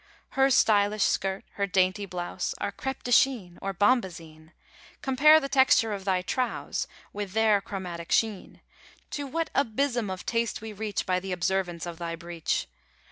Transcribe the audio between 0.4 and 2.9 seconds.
stylish skirt, her dainty blouse, Are